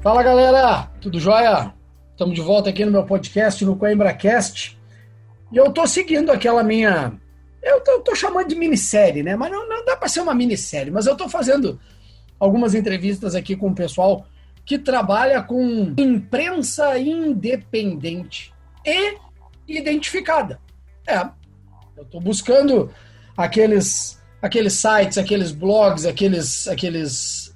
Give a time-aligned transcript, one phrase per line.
[0.00, 1.74] Fala galera, tudo jóia?
[2.12, 4.78] Estamos de volta aqui no meu podcast, no CoimbraCast.
[5.50, 7.20] E eu tô seguindo aquela minha.
[7.60, 9.34] Eu tô chamando de minissérie, né?
[9.34, 11.80] Mas não, não dá para ser uma minissérie, mas eu tô fazendo
[12.38, 14.24] algumas entrevistas aqui com o pessoal
[14.64, 18.54] que trabalha com imprensa independente
[18.86, 19.18] e
[19.66, 20.60] identificada.
[21.08, 21.28] É,
[21.96, 22.88] eu tô buscando
[23.36, 27.47] aqueles, aqueles sites, aqueles blogs, aqueles, aqueles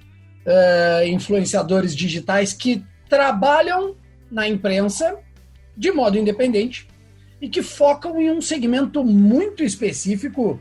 [0.46, 3.96] uh, influenciadores digitais que trabalham
[4.30, 5.18] na imprensa
[5.76, 6.88] de modo independente
[7.40, 10.60] e que focam em um segmento muito específico,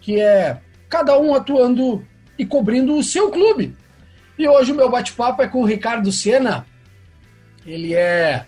[0.00, 2.06] que é cada um atuando
[2.38, 3.76] e cobrindo o seu clube.
[4.38, 6.64] E hoje o meu bate-papo é com o Ricardo Sena.
[7.66, 8.46] Ele é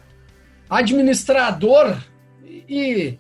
[0.70, 1.98] administrador
[2.68, 3.18] e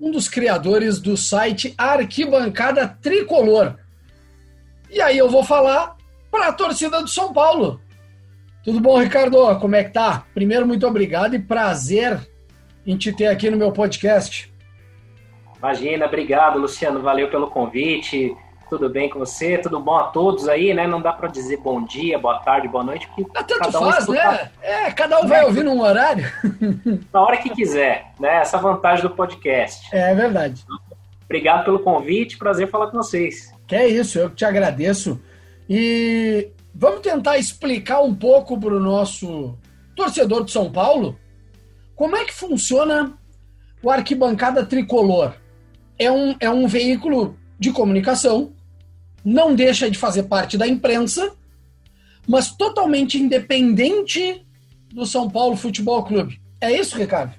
[0.00, 3.76] um dos criadores do site Arquibancada Tricolor.
[4.88, 5.97] E aí eu vou falar
[6.30, 7.80] para a torcida do São Paulo.
[8.64, 9.58] Tudo bom, Ricardo?
[9.60, 10.24] Como é que tá?
[10.34, 12.20] Primeiro, muito obrigado e prazer
[12.86, 14.52] em te ter aqui no meu podcast.
[15.58, 17.00] Imagina, obrigado, Luciano.
[17.00, 18.36] Valeu pelo convite.
[18.68, 19.56] Tudo bem com você?
[19.56, 20.86] Tudo bom a todos aí, né?
[20.86, 23.90] Não dá para dizer bom dia, boa tarde, boa noite, porque ah, tanto cada um
[23.90, 24.50] faz, né?
[24.60, 26.30] É, cada um vai ouvir num horário.
[27.10, 28.36] Na hora que quiser, né?
[28.36, 29.88] Essa vantagem do podcast.
[29.90, 30.64] É verdade.
[31.24, 33.50] Obrigado pelo convite, prazer falar com vocês.
[33.66, 35.20] Que é isso, eu que te agradeço.
[35.68, 39.56] E vamos tentar explicar um pouco para o nosso
[39.94, 41.18] torcedor de São Paulo
[41.94, 43.18] como é que funciona
[43.82, 45.34] o Arquibancada Tricolor.
[45.98, 48.52] É um, é um veículo de comunicação
[49.24, 51.36] não deixa de fazer parte da imprensa,
[52.26, 54.46] mas totalmente independente
[54.92, 56.40] do São Paulo Futebol Clube.
[56.60, 57.34] É isso, Ricardo?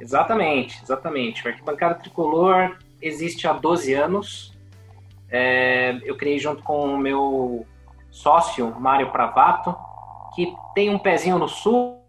[0.00, 1.44] Exatamente, exatamente.
[1.44, 4.52] O Arquibancada Tricolor existe há 12 anos.
[5.30, 7.66] É, eu criei junto com o meu
[8.10, 9.76] sócio, Mário Pravato,
[10.34, 12.00] que tem um pezinho no sul,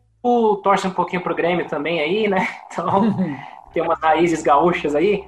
[0.64, 2.48] torce um pouquinho pro Grêmio também aí, né?
[2.72, 3.16] Então,
[3.74, 5.24] tem umas raízes gaúchas aí.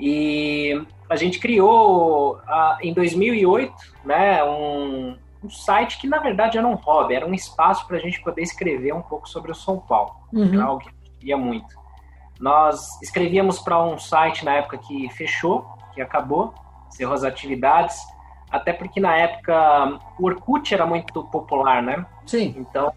[0.00, 2.38] E a gente criou
[2.80, 3.72] em 2008
[4.04, 8.00] né, um, um, site que na verdade era um hobby, era um espaço para a
[8.00, 10.54] gente poder escrever um pouco sobre o São Paulo, uhum.
[10.54, 11.76] era algo que a gente queria muito.
[12.38, 16.54] Nós escrevíamos para um site na época que fechou, que acabou,
[16.88, 17.98] encerrou as atividades,
[18.50, 22.06] até porque na época o Orkut era muito popular, né?
[22.26, 22.54] Sim.
[22.56, 22.92] Então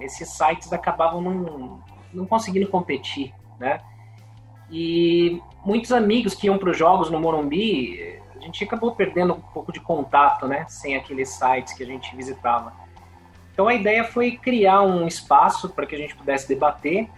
[0.00, 1.80] esses sites acabavam não,
[2.12, 3.80] não conseguindo competir, né?
[4.70, 9.40] E muitos amigos que iam para os jogos no Morumbi, a gente acabou perdendo um
[9.40, 10.64] pouco de contato, né?
[10.68, 12.72] Sem aqueles sites que a gente visitava.
[13.52, 17.08] Então a ideia foi criar um espaço para que a gente pudesse debater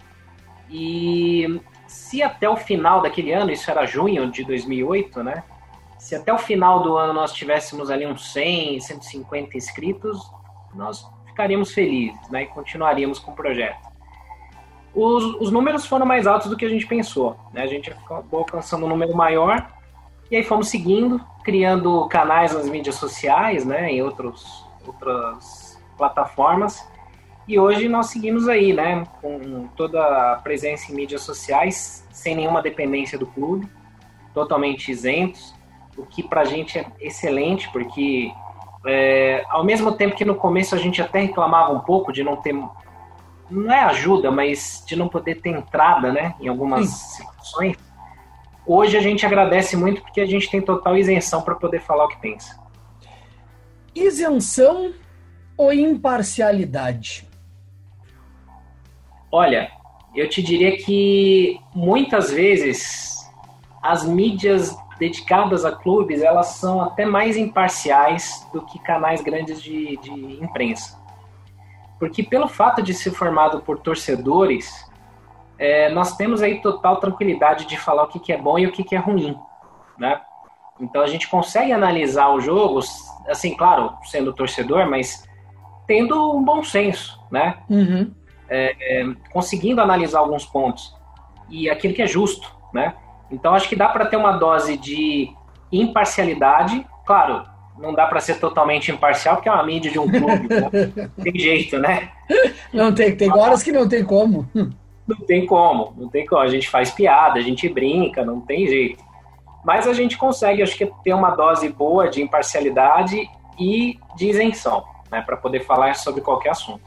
[0.69, 5.43] e se até o final daquele ano, isso era junho de 2008, né?
[6.03, 10.19] Se até o final do ano nós tivéssemos ali uns 100, 150 inscritos,
[10.75, 12.43] nós ficaríamos felizes, né?
[12.43, 13.93] E continuaríamos com o projeto
[14.93, 17.35] os, os números foram mais altos do que a gente pensou.
[17.51, 17.63] Né?
[17.63, 19.67] A gente acabou alcançando um número maior
[20.29, 26.87] e aí fomos seguindo, criando canais nas mídias sociais, né, em outros, outras plataformas.
[27.47, 32.61] E hoje nós seguimos aí, né, com toda a presença em mídias sociais, sem nenhuma
[32.61, 33.67] dependência do clube,
[34.33, 35.52] totalmente isentos,
[35.97, 38.31] o que para a gente é excelente, porque
[38.85, 42.35] é, ao mesmo tempo que no começo a gente até reclamava um pouco de não
[42.35, 42.53] ter
[43.49, 47.23] não é ajuda, mas de não poder ter entrada, né, em algumas Sim.
[47.23, 47.77] situações.
[48.65, 52.07] Hoje a gente agradece muito porque a gente tem total isenção para poder falar o
[52.07, 52.57] que pensa.
[53.93, 54.93] Isenção
[55.57, 57.27] ou imparcialidade?
[59.31, 59.71] Olha,
[60.15, 63.29] eu te diria que muitas vezes
[63.81, 69.97] as mídias dedicadas a clubes elas são até mais imparciais do que canais grandes de,
[69.97, 70.11] de
[70.43, 71.01] imprensa.
[71.99, 74.89] Porque pelo fato de ser formado por torcedores,
[75.57, 78.71] é, nós temos aí total tranquilidade de falar o que, que é bom e o
[78.71, 79.37] que, que é ruim,
[79.97, 80.21] né?
[80.79, 82.89] Então a gente consegue analisar os jogos,
[83.27, 85.23] assim, claro, sendo torcedor, mas
[85.87, 87.57] tendo um bom senso, né?
[87.69, 88.13] Uhum.
[88.49, 90.93] É, é, conseguindo analisar alguns pontos
[91.49, 92.95] e aquilo que é justo, né?
[93.33, 95.33] Então acho que dá para ter uma dose de
[95.71, 97.43] imparcialidade, claro,
[97.77, 100.47] não dá para ser totalmente imparcial, porque é uma mídia de um clube.
[100.47, 101.09] né?
[101.21, 102.11] Tem jeito, né?
[102.71, 104.47] Não tem, tem horas que não tem como.
[104.53, 106.41] Não tem como, não tem como.
[106.41, 109.03] A gente faz piada, a gente brinca, não tem jeito.
[109.65, 114.83] Mas a gente consegue, acho que, ter uma dose boa de imparcialidade e de isenção,
[115.11, 116.83] né, para poder falar sobre qualquer assunto.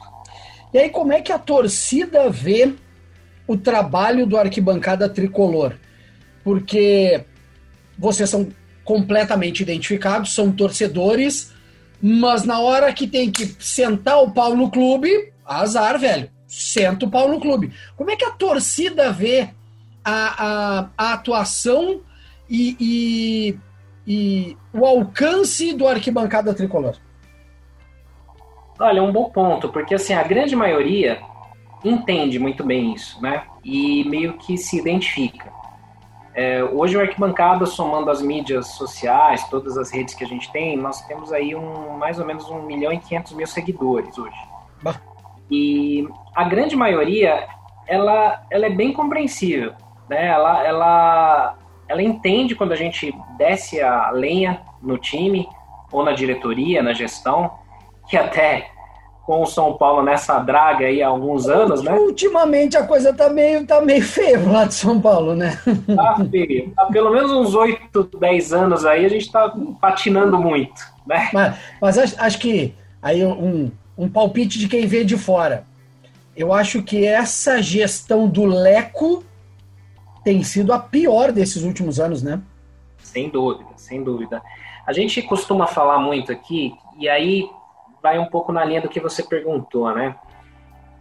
[0.73, 2.75] E aí, como é que a torcida vê
[3.47, 5.75] o trabalho do arquibancada tricolor?
[6.47, 7.25] Porque
[7.99, 8.47] vocês são
[8.85, 11.53] completamente identificados, são torcedores
[12.01, 16.31] Mas na hora que tem que sentar o pau no clube, azar, velho.
[16.47, 17.73] Senta o pau no clube.
[17.97, 19.49] Como é que a torcida vê
[20.05, 22.01] a, a, a atuação
[22.49, 23.59] e, e,
[24.07, 26.95] e o alcance do arquibancada tricolor?
[28.79, 31.19] Olha, um bom ponto, porque assim, a grande maioria
[31.85, 33.43] entende muito bem isso, né?
[33.65, 35.56] E meio que se identifica.
[36.37, 40.77] É, hoje o Arquibancada, somando as mídias sociais, todas as redes que a gente tem,
[40.77, 44.37] nós temos aí um, mais ou menos 1 milhão e 500 mil seguidores hoje.
[44.83, 45.00] Bah.
[45.50, 47.49] E a grande maioria,
[47.87, 49.73] ela, ela é bem compreensível,
[50.11, 50.27] né?
[50.27, 55.49] Ela, ela, ela entende quando a gente desce a lenha no time,
[55.91, 57.50] ou na diretoria, na gestão,
[58.11, 58.73] que até
[59.26, 61.93] com o São Paulo nessa draga aí há alguns anos, né?
[61.99, 65.61] Ultimamente a coisa tá meio, tá meio feia lá de São Paulo, né?
[65.96, 66.73] Tá feio.
[66.76, 71.28] Há pelo menos uns 8, 10 anos aí a gente tá patinando muito, né?
[71.32, 75.64] Mas, mas acho, acho, que aí um, um palpite de quem vê de fora.
[76.37, 79.25] Eu acho que essa gestão do Leco
[80.23, 82.40] tem sido a pior desses últimos anos, né?
[82.99, 84.40] Sem dúvida, sem dúvida.
[84.87, 87.50] A gente costuma falar muito aqui, e aí
[88.06, 90.14] vai um pouco na linha do que você perguntou, né?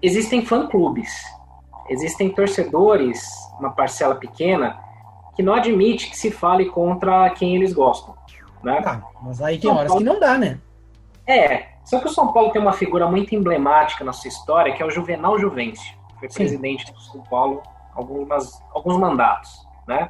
[0.01, 1.23] Existem fã-clubes,
[1.87, 3.23] existem torcedores,
[3.59, 4.79] uma parcela pequena,
[5.35, 8.15] que não admite que se fale contra quem eles gostam,
[8.63, 8.81] né?
[8.83, 10.03] Ah, mas aí tem São horas Paulo...
[10.03, 10.59] que não dá, né?
[11.27, 14.81] É, só que o São Paulo tem uma figura muito emblemática na sua história, que
[14.81, 16.37] é o Juvenal Juvencio, foi Sim.
[16.37, 17.61] presidente do São Paulo
[17.93, 19.51] algumas, alguns mandatos,
[19.87, 20.09] né?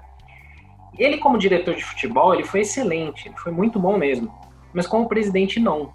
[0.97, 4.33] Ele, como diretor de futebol, ele foi excelente, ele foi muito bom mesmo.
[4.73, 5.91] Mas como presidente, não.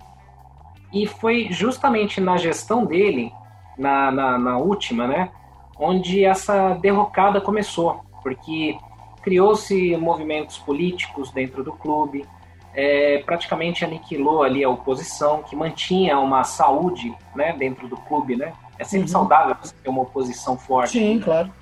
[0.93, 3.33] E foi justamente na gestão dele,
[3.79, 5.31] na, na, na última, né,
[5.79, 8.77] onde essa derrocada começou, porque
[9.23, 12.27] criou-se movimentos políticos dentro do clube,
[12.75, 18.53] é, praticamente aniquilou ali a oposição, que mantinha uma saúde né, dentro do clube, né?
[18.79, 19.13] É sempre uhum.
[19.13, 20.93] saudável você ter uma oposição forte.
[20.93, 21.53] Sim, claro.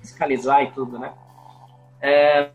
[0.00, 1.12] Fiscalizar e tudo, né?
[2.00, 2.50] É,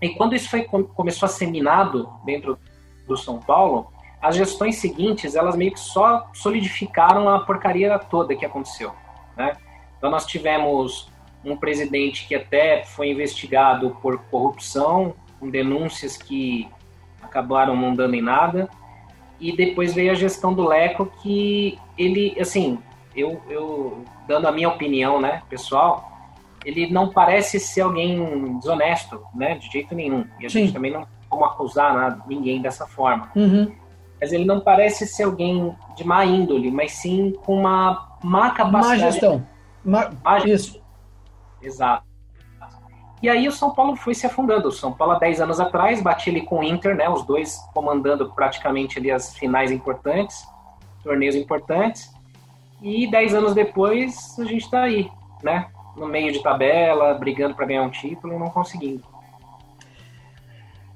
[0.00, 2.58] e quando isso foi, começou a ser minado dentro
[3.06, 8.44] do São Paulo, as gestões seguintes, elas meio que só solidificaram a porcaria toda que
[8.44, 8.92] aconteceu,
[9.36, 9.56] né?
[9.96, 11.10] Então nós tivemos
[11.44, 16.68] um presidente que até foi investigado por corrupção, com denúncias que
[17.22, 18.68] acabaram não dando em nada,
[19.40, 22.78] e depois veio a gestão do Leco que ele, assim,
[23.14, 26.10] eu, eu dando a minha opinião, né, pessoal,
[26.64, 30.26] ele não parece ser alguém desonesto, né, de jeito nenhum.
[30.40, 30.62] E a Sim.
[30.62, 33.30] gente também não como acusar nada, ninguém dessa forma.
[33.36, 33.70] Uhum
[34.20, 39.02] mas ele não parece ser alguém de má índole, mas sim com uma má capacidade.
[39.02, 39.46] Má gestão.
[39.84, 40.10] Má...
[40.22, 40.80] má Isso.
[41.62, 42.08] Exato.
[43.20, 44.68] E aí o São Paulo foi se afundando.
[44.68, 47.08] O São Paulo, há 10 anos atrás, batia ali com o Inter, né?
[47.08, 50.46] Os dois comandando praticamente ali as finais importantes,
[51.02, 52.12] torneios importantes.
[52.80, 55.10] E 10 anos depois, a gente está aí,
[55.42, 55.68] né?
[55.96, 59.02] No meio de tabela, brigando para ganhar um título e não conseguindo.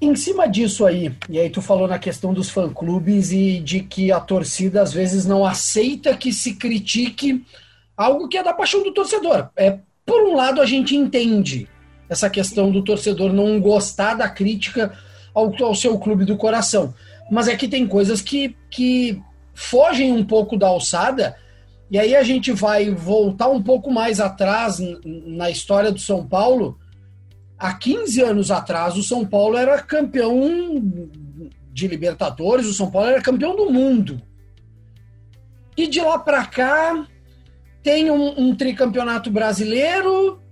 [0.02, 4.10] Em cima disso aí, e aí tu falou na questão dos fã-clubes e de que
[4.10, 7.46] a torcida às vezes não aceita que se critique
[7.96, 9.50] algo que é da paixão do torcedor.
[9.54, 11.68] É, por um lado, a gente entende
[12.08, 14.92] essa questão do torcedor não gostar da crítica
[15.32, 16.92] ao, ao seu clube do coração.
[17.30, 19.22] Mas é que tem coisas que, que
[19.54, 21.36] fogem um pouco da alçada,
[21.88, 26.76] e aí a gente vai voltar um pouco mais atrás na história do São Paulo
[27.62, 30.82] há 15 anos atrás, o São Paulo era campeão
[31.72, 34.20] de Libertadores, o São Paulo era campeão do mundo.
[35.76, 37.06] E de lá para cá,
[37.80, 40.42] tem um, um, tricampeonato brasileiro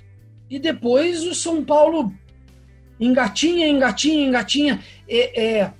[0.48, 2.14] e depois o São Paulo
[3.00, 4.80] engatinha, engatinha, engatinha.
[5.08, 5.72] É, é,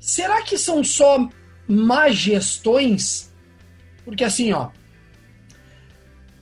[0.00, 1.28] será que são só
[1.68, 3.32] má gestões?
[4.04, 4.70] Porque assim, ó,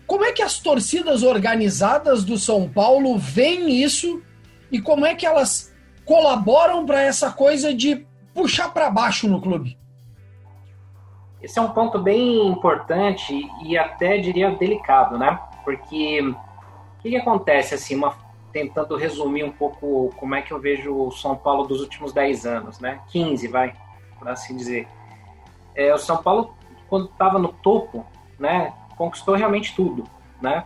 [0.06, 4.22] como é que as torcidas organizadas do São Paulo veem isso
[4.70, 9.76] e como é que elas colaboram para essa coisa de puxar para baixo no clube?
[11.42, 13.34] Esse é um ponto bem importante
[13.64, 15.38] e até diria delicado, né?
[15.64, 18.16] Porque o que, que, acontece assim, uma,
[18.52, 22.46] tentando resumir um pouco como é que eu vejo o São Paulo dos últimos 10
[22.46, 23.00] anos, né?
[23.08, 23.74] 15, vai,
[24.18, 24.88] por assim dizer.
[25.74, 26.54] É, o São Paulo,
[26.88, 28.06] quando estava no topo,
[28.38, 28.72] né?
[28.96, 30.04] Conquistou realmente tudo,
[30.40, 30.64] né?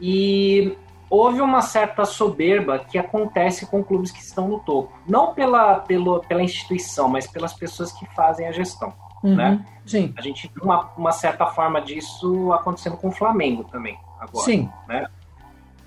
[0.00, 0.76] E
[1.08, 6.20] houve uma certa soberba que acontece com clubes que estão no topo, não pela, pela,
[6.20, 8.92] pela instituição, mas pelas pessoas que fazem a gestão,
[9.22, 9.64] uhum, né?
[9.84, 10.14] Sim.
[10.16, 14.70] A gente viu uma, uma certa forma disso acontecendo com o Flamengo também agora, sim.
[14.86, 15.06] né?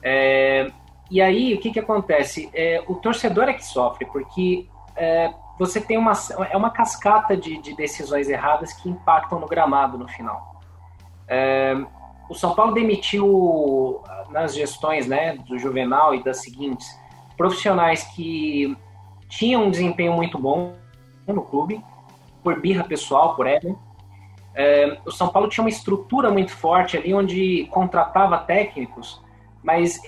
[0.01, 0.69] É,
[1.09, 2.49] e aí o que que acontece?
[2.53, 6.13] É, o torcedor é que sofre porque é, você tem uma,
[6.49, 10.52] é uma cascata de, de decisões erradas que impactam no gramado no final.
[11.27, 11.75] É,
[12.29, 16.87] o São Paulo demitiu nas gestões né, do Juvenal e das seguintes
[17.37, 18.75] profissionais que
[19.29, 20.75] tinham um desempenho muito bom
[21.27, 21.83] no clube,
[22.43, 23.79] por birra pessoal, por ego.
[24.55, 29.21] É, o São Paulo tinha uma estrutura muito forte ali, onde contratava técnicos,
[29.63, 29.99] mas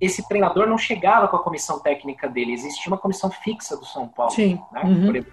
[0.00, 4.06] esse treinador não chegava com a comissão técnica dele, existia uma comissão fixa do São
[4.08, 4.32] Paulo.
[4.32, 4.60] Sim.
[4.72, 4.82] Né?
[4.84, 5.24] Uhum.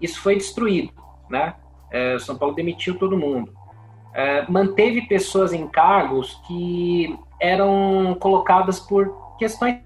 [0.00, 0.92] Isso foi destruído,
[1.28, 1.54] né?
[1.90, 3.52] É, o São Paulo demitiu todo mundo.
[4.12, 9.80] É, manteve pessoas em cargos que eram colocadas por questões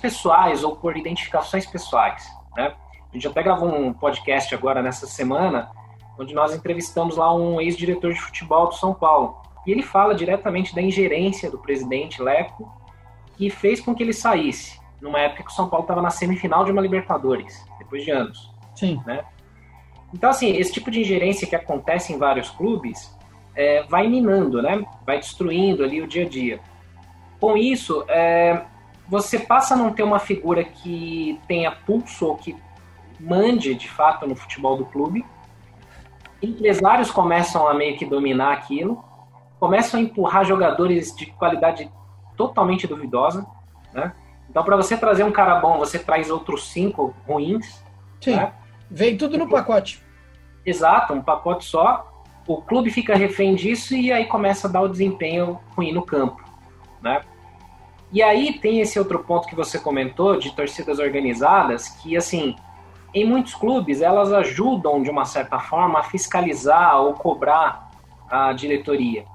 [0.00, 2.74] pessoais ou por identificações pessoais, né?
[3.10, 5.70] A gente até gravou um podcast agora nessa semana,
[6.18, 9.40] onde nós entrevistamos lá um ex-diretor de futebol do São Paulo.
[9.66, 12.70] E ele fala diretamente da ingerência do presidente Leco
[13.36, 16.64] que fez com que ele saísse, numa época que o São Paulo estava na semifinal
[16.64, 18.52] de uma Libertadores, depois de anos.
[18.74, 19.00] Sim.
[19.06, 19.24] Né?
[20.12, 23.16] Então, assim, esse tipo de ingerência que acontece em vários clubes
[23.58, 24.86] é, vai minando, né?
[25.04, 26.60] Vai destruindo ali o dia a dia.
[27.40, 28.62] Com isso, é,
[29.08, 32.56] você passa a não ter uma figura que tenha pulso ou que
[33.18, 35.26] mande de fato no futebol do clube.
[36.40, 39.04] Empresários começam a meio que dominar aquilo,
[39.58, 41.90] começam a empurrar jogadores de qualidade
[42.36, 43.44] totalmente duvidosa,
[43.92, 44.12] né?
[44.48, 47.84] Então, para você trazer um cara bom, você traz outros cinco ruins.
[48.20, 48.36] Sim.
[48.36, 48.52] Né?
[48.88, 50.00] Vem tudo no pacote.
[50.64, 52.08] Exato, um pacote só.
[52.48, 56.42] O clube fica refém disso e aí começa a dar o desempenho ruim no campo,
[57.02, 57.20] né?
[58.10, 62.56] E aí tem esse outro ponto que você comentou de torcidas organizadas, que assim,
[63.12, 67.90] em muitos clubes elas ajudam de uma certa forma a fiscalizar ou cobrar
[68.30, 69.26] a diretoria.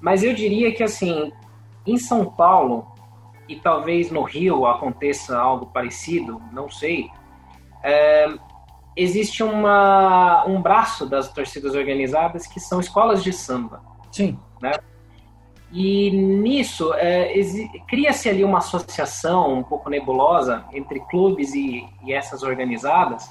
[0.00, 1.30] Mas eu diria que assim,
[1.86, 2.86] em São Paulo,
[3.46, 7.10] e talvez no Rio aconteça algo parecido, não sei,
[7.82, 8.26] é,
[8.96, 13.82] existe uma, um braço das torcidas organizadas que são escolas de samba.
[14.10, 14.38] Sim.
[14.60, 14.72] Né?
[15.70, 17.34] E nisso, é,
[17.86, 23.28] cria-se ali uma associação um pouco nebulosa entre clubes e, e essas organizadas,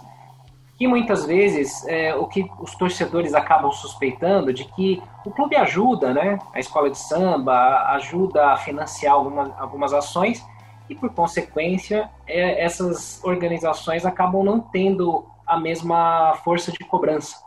[0.77, 6.13] que muitas vezes é, o que os torcedores acabam suspeitando de que o clube ajuda,
[6.13, 10.45] né, a escola de samba ajuda a financiar algumas, algumas ações
[10.89, 17.38] e por consequência é, essas organizações acabam não tendo a mesma força de cobrança,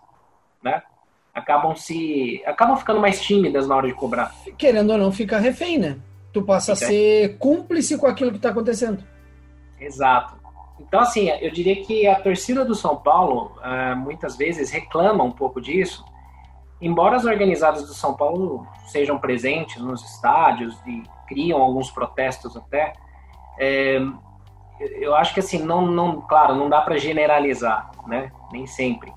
[0.63, 0.83] né?
[1.35, 4.35] Acabam se acabam ficando mais tímidas na hora de cobrar.
[4.57, 5.99] Querendo ou não, fica refém, né?
[6.33, 9.03] Tu passa a ser cúmplice com aquilo que está acontecendo.
[9.81, 10.37] Exato.
[10.81, 15.33] Então, assim, eu diria que a torcida do São Paulo uh, muitas vezes reclama um
[15.33, 16.05] pouco disso,
[16.81, 22.95] embora as organizadas do São Paulo sejam presentes nos estádios e criam alguns protestos até,
[23.59, 23.99] é,
[24.81, 28.31] eu acho que assim, não, não claro, não dá para generalizar, né?
[28.53, 29.13] Nem sempre.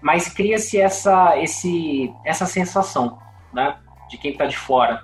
[0.00, 3.18] Mas cria-se essa, esse, essa sensação,
[3.52, 3.76] né?
[4.08, 5.02] De quem está de fora.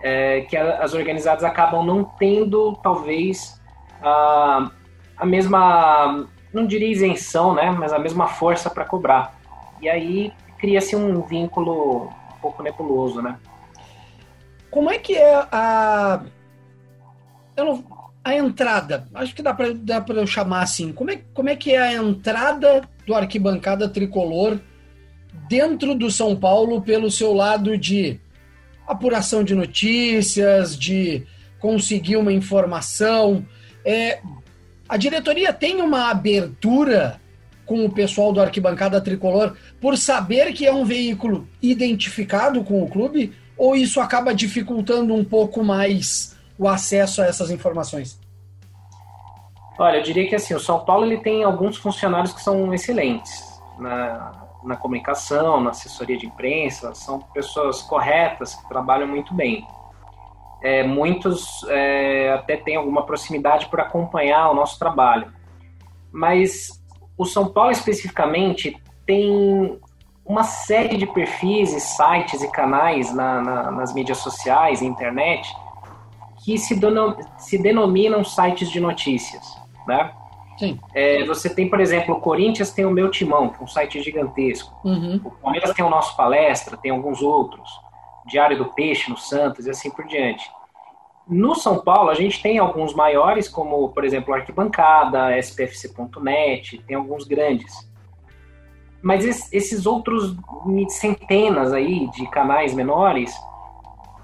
[0.00, 3.60] É, que as organizadas acabam não tendo, talvez,
[4.00, 4.70] a,
[5.16, 9.34] a mesma, não diria isenção, né, mas a mesma força para cobrar.
[9.80, 13.38] E aí cria-se um vínculo um pouco nebuloso, né?
[14.70, 16.22] Como é que é a
[17.64, 17.84] não,
[18.24, 19.06] a entrada?
[19.14, 20.92] Acho que dá para dá eu chamar assim.
[20.92, 24.60] Como é, como é que é a entrada do arquibancada tricolor
[25.48, 28.20] dentro do São Paulo pelo seu lado de
[28.86, 31.26] apuração de notícias, de
[31.58, 33.44] conseguir uma informação,
[33.84, 34.20] é,
[34.88, 37.20] a diretoria tem uma abertura
[37.66, 42.88] com o pessoal do Arquibancada Tricolor por saber que é um veículo identificado com o
[42.88, 43.32] clube?
[43.58, 48.18] Ou isso acaba dificultando um pouco mais o acesso a essas informações?
[49.78, 53.60] Olha, eu diria que assim, o São Paulo ele tem alguns funcionários que são excelentes
[53.78, 59.64] na, na comunicação, na assessoria de imprensa, são pessoas corretas que trabalham muito bem
[60.60, 65.32] é, muitos é, até têm alguma proximidade por acompanhar o nosso trabalho.
[66.10, 66.82] Mas
[67.16, 69.78] o São Paulo especificamente tem
[70.24, 75.48] uma série de perfis e sites e canais na, na, nas mídias sociais internet
[76.44, 79.44] que se, dono, se denominam sites de notícias,
[79.86, 80.12] né?
[80.58, 80.78] Sim.
[80.92, 84.02] É, você tem, por exemplo, o Corinthians tem o Meu Timão, que é um site
[84.02, 84.74] gigantesco.
[84.84, 85.20] Uhum.
[85.24, 87.68] O Palmeiras tem o Nosso Palestra, tem alguns outros.
[88.26, 90.50] Diário do Peixe no Santos e assim por diante.
[91.28, 97.24] No São Paulo, a gente tem alguns maiores, como, por exemplo, Arquibancada, SPFC.net, tem alguns
[97.24, 97.88] grandes.
[99.00, 100.34] Mas esses outros
[100.88, 103.32] centenas aí de canais menores,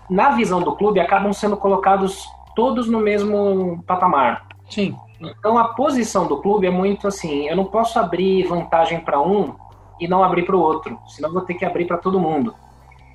[0.08, 4.46] na visão do clube, acabam sendo colocados todos no mesmo patamar.
[4.68, 4.96] Sim.
[5.20, 9.54] Então a posição do clube é muito assim, eu não posso abrir vantagem para um
[9.99, 12.54] e não abrir para o outro, senão vou ter que abrir para todo mundo.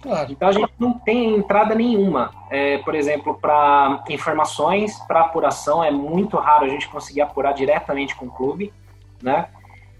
[0.01, 0.31] Claro.
[0.31, 2.31] Então a gente não tem entrada nenhuma.
[2.49, 8.15] É, por exemplo, para informações, para apuração, é muito raro a gente conseguir apurar diretamente
[8.15, 8.73] com o clube,
[9.21, 9.47] né?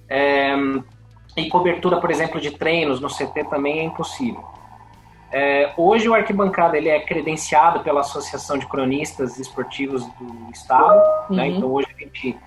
[0.08, 0.56] É,
[1.36, 4.44] e cobertura, por exemplo, de treinos no CT também é impossível.
[5.32, 11.26] É, hoje o arquibancada ele é credenciado pela Associação de Cronistas Esportivos do Estado, né?
[11.30, 11.36] uhum.
[11.36, 11.48] né?
[11.50, 12.38] então hoje a gente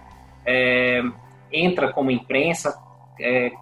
[0.44, 1.02] é,
[1.52, 2.76] entra como imprensa,
[3.20, 3.52] é,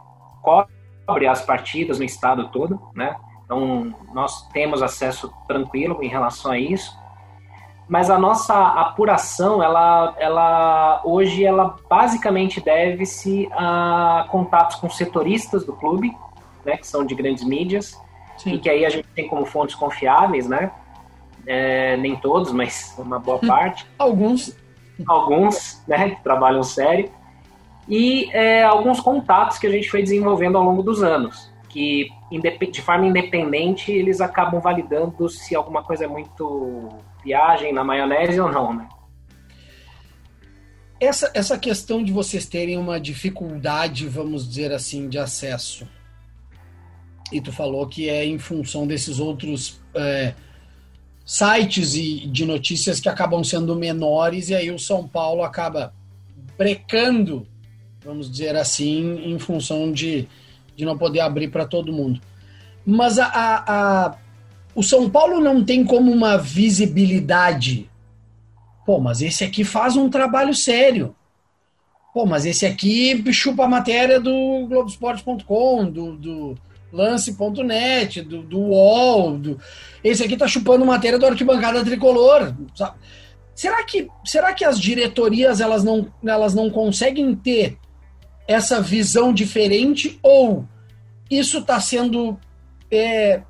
[0.42, 3.14] cobre as partidas no estado todo, né?
[3.44, 6.96] Então nós temos acesso tranquilo em relação a isso,
[7.86, 15.74] mas a nossa apuração, ela, ela hoje ela basicamente deve-se a contatos com setoristas do
[15.74, 16.16] clube,
[16.64, 16.78] né?
[16.78, 18.00] Que são de grandes mídias
[18.42, 18.54] Sim.
[18.54, 20.70] e que aí a gente tem como fontes confiáveis, né?
[21.47, 23.87] É, nem todos, mas uma boa parte.
[23.99, 24.56] Alguns.
[25.06, 27.11] Alguns, né, que trabalham sério.
[27.88, 32.11] E é, alguns contatos que a gente foi desenvolvendo ao longo dos anos, que
[32.70, 36.88] de forma independente eles acabam validando se alguma coisa é muito
[37.25, 38.88] viagem na maionese ou não, né?
[41.00, 45.88] Essa, essa questão de vocês terem uma dificuldade, vamos dizer assim, de acesso
[47.32, 50.34] e tu falou que é em função desses outros é,
[51.25, 55.94] sites e de notícias que acabam sendo menores e aí o São Paulo acaba
[56.58, 57.46] brecando,
[58.04, 60.28] vamos dizer assim, em função de,
[60.76, 62.20] de não poder abrir para todo mundo.
[62.84, 64.16] Mas a, a, a,
[64.75, 67.88] o São Paulo não tem como uma visibilidade.
[68.84, 71.14] Pô, mas esse aqui faz um trabalho sério.
[72.12, 76.58] Pô, mas esse aqui chupa a matéria do Globoesporte.com, do, do
[76.92, 79.61] lance.net, do, do UOL, do...
[80.02, 82.54] esse aqui tá chupando matéria do arquibancada tricolor.
[82.75, 82.99] Sabe?
[83.54, 87.78] Será que, será que as diretorias elas não, elas não conseguem ter
[88.49, 90.64] essa visão diferente ou
[91.30, 92.38] isso está sendo
[92.91, 93.43] é,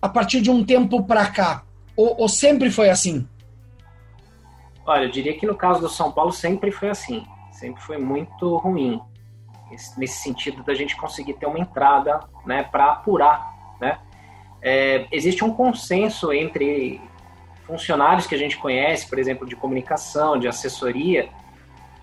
[0.00, 1.64] a partir de um tempo para cá?
[1.96, 3.26] Ou, ou sempre foi assim?
[4.84, 7.24] Olha, eu diria que no caso do São Paulo sempre foi assim.
[7.52, 9.00] Sempre foi muito ruim
[9.96, 13.52] nesse sentido da gente conseguir ter uma entrada né, para apurar.
[13.80, 13.98] Né?
[14.60, 17.00] É, existe um consenso entre
[17.66, 21.28] funcionários que a gente conhece, por exemplo, de comunicação, de assessoria,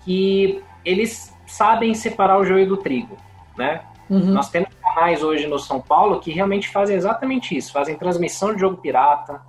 [0.04, 3.16] que eles sabem separar o joio do trigo.
[3.56, 3.82] Né?
[4.08, 4.32] Uhum.
[4.32, 8.60] Nós temos canais hoje no São Paulo que realmente fazem exatamente isso, fazem transmissão de
[8.60, 9.40] jogo pirata,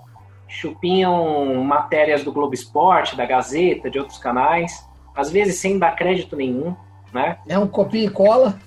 [0.47, 6.35] chupinham matérias do Globo Esporte, da Gazeta, de outros canais, às vezes sem dar crédito
[6.35, 6.75] nenhum
[7.13, 7.37] né?
[7.47, 8.59] É um copia e cola.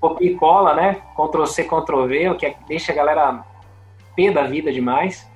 [0.00, 1.02] Copia e cola, né?
[1.14, 3.44] Ctrl C, Ctrl V, o que é deixa a galera
[4.16, 5.30] pé da vida demais.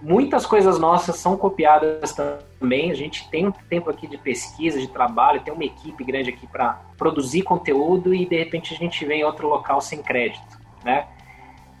[0.00, 2.90] Muitas coisas nossas são copiadas também.
[2.90, 6.46] A gente tem um tempo aqui de pesquisa, de trabalho, tem uma equipe grande aqui
[6.46, 11.06] para produzir conteúdo e de repente a gente vem em outro local sem crédito, né?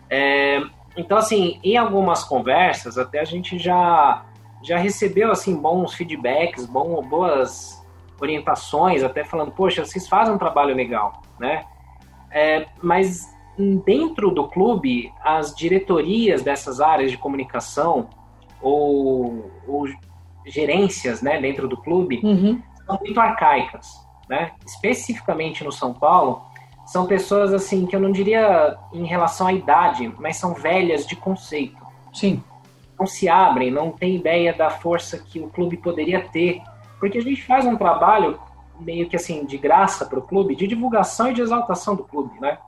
[0.08, 0.62] É,
[0.96, 4.24] então, assim, em algumas conversas, até a gente já,
[4.62, 7.81] já recebeu assim bons feedbacks, bom, boas
[8.22, 11.64] orientações, até falando, poxa, vocês fazem um trabalho legal, né?
[12.30, 13.30] É, mas
[13.84, 18.08] dentro do clube, as diretorias dessas áreas de comunicação
[18.60, 19.86] ou, ou
[20.46, 22.62] gerências, né, dentro do clube, uhum.
[22.86, 24.52] são muito arcaicas, né?
[24.64, 26.42] Especificamente no São Paulo,
[26.86, 31.16] são pessoas assim que eu não diria em relação à idade, mas são velhas de
[31.16, 31.82] conceito.
[32.12, 32.42] Sim.
[32.98, 36.62] Não se abrem, não têm ideia da força que o clube poderia ter
[37.02, 38.38] porque a gente faz um trabalho
[38.78, 42.38] meio que assim de graça para o clube, de divulgação e de exaltação do clube,
[42.38, 42.58] né?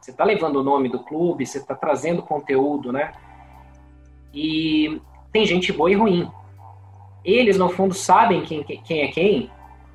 [0.00, 3.10] Você está levando o nome do clube, você está trazendo conteúdo, né?
[4.32, 6.30] E tem gente boa e ruim.
[7.24, 9.50] Eles, no fundo, sabem quem, quem é quem,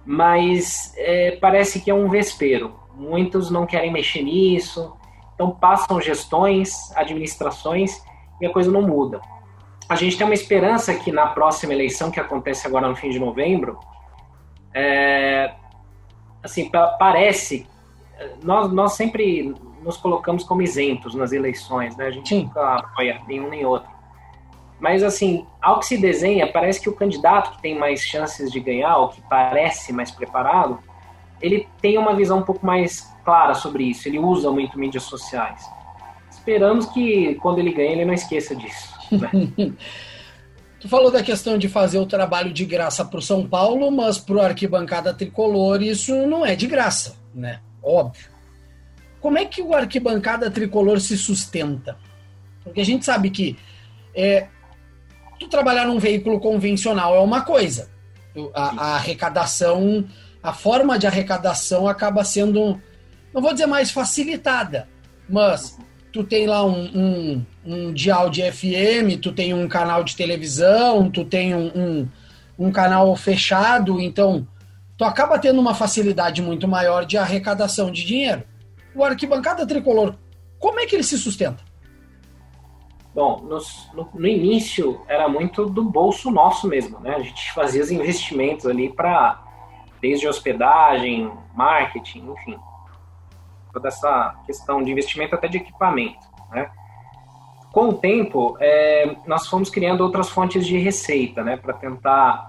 [0.06, 2.78] mas é, parece que é um vespeiro.
[2.94, 4.94] Muitos não querem mexer nisso,
[5.34, 8.04] então passam gestões, administrações
[8.42, 9.22] e a coisa não muda
[9.90, 13.18] a gente tem uma esperança que na próxima eleição, que acontece agora no fim de
[13.18, 13.80] novembro,
[14.72, 15.52] é,
[16.44, 17.68] assim, parece.
[18.44, 22.06] Nós, nós sempre nos colocamos como isentos nas eleições, né?
[22.06, 22.44] A gente Sim.
[22.44, 23.90] nunca apoia nenhum nem outro.
[24.80, 28.60] Mas, assim, ao que se desenha, parece que o candidato que tem mais chances de
[28.60, 30.80] ganhar, ou que parece mais preparado,
[31.42, 34.08] ele tem uma visão um pouco mais clara sobre isso.
[34.08, 35.68] Ele usa muito mídias sociais.
[36.30, 38.99] Esperamos que, quando ele ganhe, ele não esqueça disso.
[40.80, 44.18] Tu falou da questão de fazer o trabalho de graça para o São Paulo, mas
[44.18, 47.60] para o arquibancada tricolor isso não é de graça, né?
[47.82, 48.30] Óbvio.
[49.20, 51.98] Como é que o arquibancada tricolor se sustenta?
[52.64, 53.58] Porque a gente sabe que
[54.16, 54.48] é,
[55.40, 57.90] tu trabalhar num veículo convencional é uma coisa.
[58.54, 60.06] A, a arrecadação
[60.42, 62.82] a forma de arrecadação acaba sendo,
[63.34, 64.88] não vou dizer mais facilitada,
[65.28, 65.78] mas
[66.12, 71.10] tu tem lá um, um, um dial de FM, tu tem um canal de televisão,
[71.10, 72.08] tu tem um, um,
[72.58, 74.48] um canal fechado, então
[74.98, 78.44] tu acaba tendo uma facilidade muito maior de arrecadação de dinheiro.
[78.96, 80.16] O arquibancada tricolor,
[80.58, 81.64] como é que ele se sustenta?
[83.14, 87.16] Bom, no, no, início era muito do bolso nosso mesmo, né?
[87.16, 89.44] A gente fazia os investimentos ali para
[90.02, 92.58] desde hospedagem, marketing, enfim,
[93.72, 96.70] toda essa questão de investimento até de equipamento, né?
[97.72, 102.48] Com o tempo, é, nós fomos criando outras fontes de receita, né, para tentar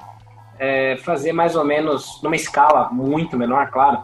[0.59, 4.03] é, fazer mais ou menos, numa escala muito menor, claro,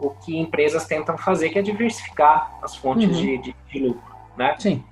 [0.00, 3.12] o que empresas tentam fazer, que é diversificar as fontes uhum.
[3.12, 4.56] de, de, de, lucro, né?
[4.58, 4.82] Sim.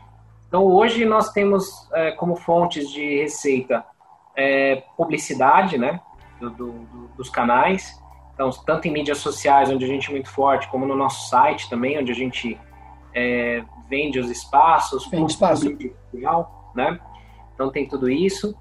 [0.47, 3.83] Então, hoje nós temos é, como fontes de receita
[4.37, 6.01] é, publicidade, né,
[6.39, 8.02] do, do, dos canais,
[8.35, 11.69] então, tanto em mídias sociais, onde a gente é muito forte, como no nosso site
[11.69, 12.59] também, onde a gente
[13.15, 15.67] é, vende os espaços, vende espaço.
[16.75, 16.99] né?
[17.55, 18.57] Então, tem tudo isso.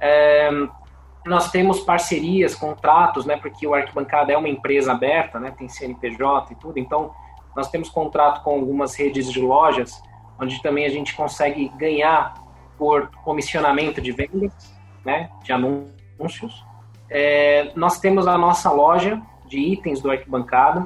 [0.00, 0.50] É,
[1.24, 3.36] nós temos parcerias, contratos, né?
[3.38, 5.50] Porque o Arquibancada é uma empresa aberta, né?
[5.56, 6.78] Tem CNPJ e tudo.
[6.78, 7.14] Então,
[7.56, 10.02] nós temos contrato com algumas redes de lojas,
[10.38, 12.34] onde também a gente consegue ganhar
[12.76, 14.52] por comissionamento de vendas,
[15.04, 15.30] né?
[15.42, 16.64] De anúncios.
[17.16, 20.84] É, nós temos a nossa loja de itens do Arquibancada,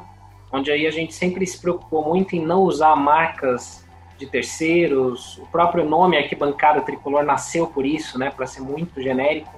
[0.53, 3.83] onde aí a gente sempre se preocupou muito em não usar marcas
[4.19, 5.38] de terceiros.
[5.38, 9.55] O próprio nome Arquibancada Tricolor nasceu por isso, né, para ser muito genérico,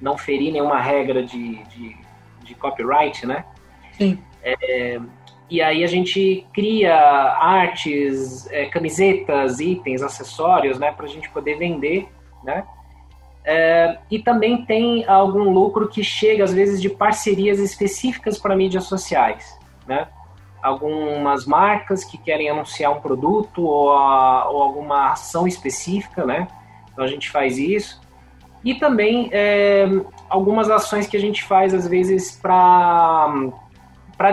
[0.00, 1.96] não ferir nenhuma regra de, de,
[2.42, 3.44] de copyright, né?
[3.92, 4.18] Sim.
[4.42, 5.00] É,
[5.48, 11.56] e aí a gente cria artes, é, camisetas, itens, acessórios, né, para a gente poder
[11.56, 12.08] vender,
[12.42, 12.64] né?
[13.50, 18.84] É, e também tem algum lucro que chega, às vezes, de parcerias específicas para mídias
[18.84, 20.06] sociais, né?
[20.62, 26.46] Algumas marcas que querem anunciar um produto ou, a, ou alguma ação específica, né?
[26.92, 27.98] Então a gente faz isso.
[28.62, 29.86] E também é,
[30.28, 33.50] algumas ações que a gente faz, às vezes, para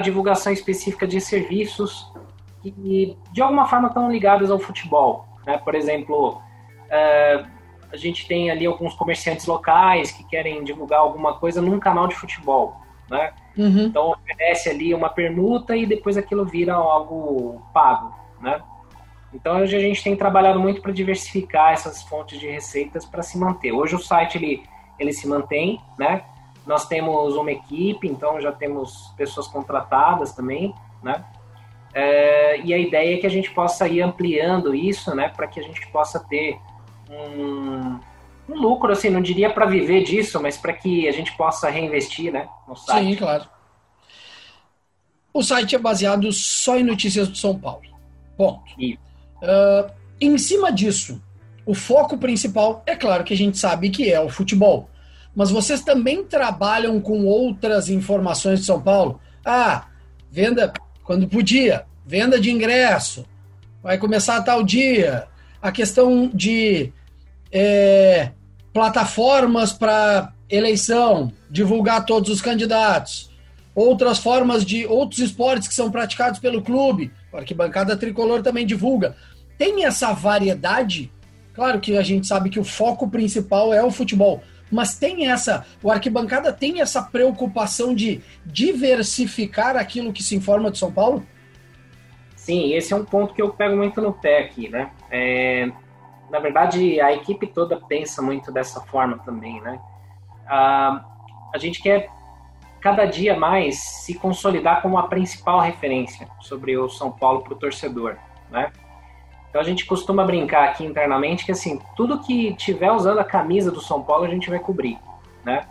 [0.04, 2.12] divulgação específica de serviços
[2.62, 5.25] que, de alguma forma, estão ligados ao futebol.
[5.45, 5.58] Né?
[5.58, 6.41] Por exemplo,
[6.89, 7.45] é,
[7.95, 12.15] a gente tem ali alguns comerciantes locais que querem divulgar alguma coisa num canal de
[12.15, 12.75] futebol,
[13.10, 13.34] né?
[13.58, 13.86] Uhum.
[13.86, 18.62] Então oferece ali uma permuta e depois aquilo vira algo pago, né?
[19.34, 23.38] Então hoje a gente tem trabalhado muito para diversificar essas fontes de receitas para se
[23.38, 23.71] manter.
[23.71, 24.63] Hoje o site ele,
[24.99, 26.23] ele se mantém, né?
[26.65, 31.23] Nós temos uma equipe, então já temos pessoas contratadas também, né?
[31.93, 35.29] É, e a ideia é que a gente possa ir ampliando isso, né?
[35.29, 36.60] Para que a gente possa ter
[37.09, 37.99] um,
[38.49, 42.31] um lucro, assim, não diria para viver disso, mas para que a gente possa reinvestir
[42.31, 43.09] né, no site.
[43.09, 43.45] Sim, claro.
[45.33, 47.83] O site é baseado só em notícias do São Paulo.
[48.37, 48.63] Ponto.
[48.79, 51.21] Uh, em cima disso,
[51.65, 54.89] o foco principal, é claro que a gente sabe que é o futebol.
[55.35, 59.19] Mas vocês também trabalham com outras informações de São Paulo?
[59.43, 59.87] Ah,
[60.31, 60.71] venda
[61.03, 63.25] quando podia, venda de ingresso,
[63.83, 65.27] vai começar a tal dia,
[65.61, 66.93] a questão de
[67.57, 68.31] é,
[68.73, 73.31] plataformas para eleição, divulgar todos os candidatos,
[73.73, 79.15] outras formas de outros esportes que são praticados pelo clube, a arquibancada tricolor também divulga.
[79.57, 81.09] Tem essa variedade?
[81.53, 85.65] Claro que a gente sabe que o foco principal é o futebol, mas tem essa,
[85.81, 91.25] o arquibancada tem essa preocupação de diversificar aquilo que se informa de São Paulo?
[92.35, 94.91] Sim, esse é um ponto que eu pego muito no pé aqui, né?
[95.09, 95.71] É,
[96.29, 99.79] na verdade, a equipe toda pensa muito dessa forma também, né?
[100.47, 101.05] Ah,
[101.53, 102.09] a gente quer
[102.81, 107.55] cada dia mais se consolidar como a principal referência sobre o São Paulo para o
[107.55, 108.15] torcedor,
[108.51, 108.71] né?
[109.49, 113.71] Então a gente costuma brincar aqui internamente que assim tudo que tiver usando a camisa
[113.71, 114.99] do São Paulo a gente vai cobrir,
[115.43, 115.65] né?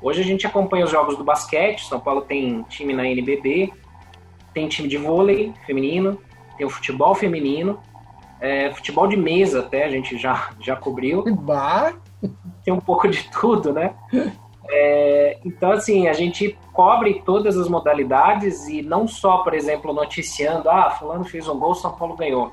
[0.00, 1.86] Hoje a gente acompanha os jogos do basquete.
[1.86, 3.72] São Paulo tem time na NBB,
[4.52, 6.20] tem time de vôlei feminino,
[6.56, 7.80] tem o futebol feminino,
[8.40, 11.24] é, futebol de mesa até, a gente já, já cobriu.
[11.36, 11.92] Bah.
[12.64, 13.94] Tem um pouco de tudo, né?
[14.68, 20.68] É, então, assim, a gente cobre todas as modalidades e não só, por exemplo, noticiando,
[20.68, 22.52] ah, fulano fez um gol, São Paulo ganhou.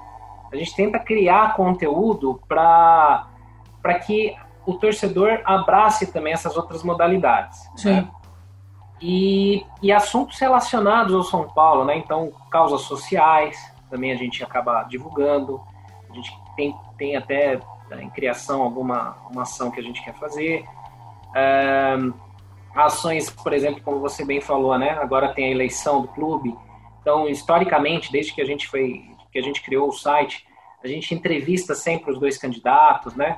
[0.51, 3.25] A gente tenta criar conteúdo para
[4.05, 7.67] que o torcedor abrace também essas outras modalidades.
[7.75, 7.93] Sim.
[7.93, 8.07] Né?
[9.01, 11.97] E, e assuntos relacionados ao São Paulo, né?
[11.97, 13.57] Então, causas sociais,
[13.89, 15.59] também a gente acaba divulgando.
[16.13, 20.13] A gente tem, tem até né, em criação alguma uma ação que a gente quer
[20.13, 20.63] fazer.
[22.75, 24.91] ações, por exemplo, como você bem falou, né?
[24.91, 26.55] Agora tem a eleição do clube.
[27.01, 30.45] Então, historicamente, desde que a gente foi, que a gente criou o site,
[30.83, 33.37] a gente entrevista sempre os dois candidatos, né?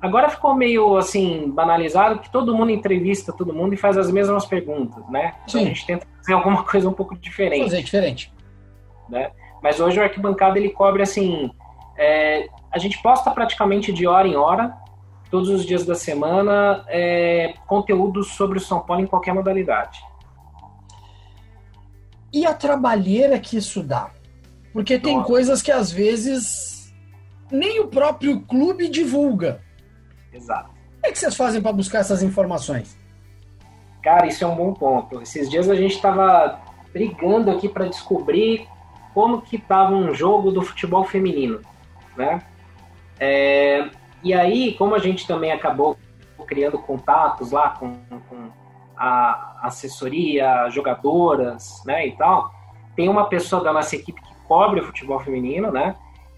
[0.00, 4.44] Agora ficou meio assim banalizado que todo mundo entrevista todo mundo e faz as mesmas
[4.44, 5.34] perguntas, né?
[5.44, 5.66] Então Sim.
[5.66, 7.64] a gente tenta fazer alguma coisa um pouco diferente.
[7.64, 8.32] Fazer diferente.
[9.08, 9.30] Né?
[9.62, 11.50] Mas hoje o arquibancada ele cobre assim,
[11.96, 14.76] é, a gente posta praticamente de hora em hora,
[15.30, 20.00] todos os dias da semana, é, conteúdos sobre o São Paulo em qualquer modalidade.
[22.32, 24.10] E a trabalheira que isso dá?
[24.72, 25.28] Porque tem Nossa.
[25.28, 26.92] coisas que às vezes
[27.50, 29.60] nem o próprio clube divulga.
[30.32, 30.68] Exato.
[30.68, 32.98] Como é que vocês fazem para buscar essas informações?
[34.02, 35.22] Cara, isso é um bom ponto.
[35.22, 36.60] Esses dias a gente estava
[36.92, 38.66] brigando aqui para descobrir
[39.14, 41.60] como que estava um jogo do futebol feminino,
[42.16, 42.42] né?
[43.18, 43.88] É,
[44.22, 45.96] e aí, como a gente também acabou
[46.46, 47.94] criando contatos lá com,
[48.28, 48.50] com
[48.96, 52.52] a assessoria, jogadoras, né, e tal,
[52.94, 55.96] tem uma pessoa da nossa equipe que cobre o futebol feminino, né?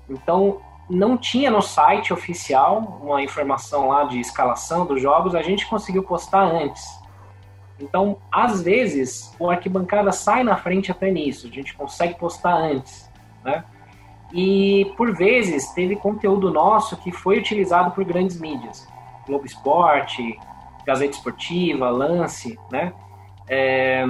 [0.08, 5.66] Então, não tinha no site oficial uma informação lá de escalação dos jogos, a gente
[5.66, 6.84] conseguiu postar antes.
[7.78, 13.10] Então, às vezes, o arquibancada sai na frente até nisso, a gente consegue postar antes,
[13.44, 13.64] né?
[14.32, 18.88] E, por vezes, teve conteúdo nosso que foi utilizado por grandes mídias.
[19.26, 20.38] Globo Esporte,
[20.84, 22.92] Gazeta Esportiva, Lance, né?
[23.48, 24.04] É,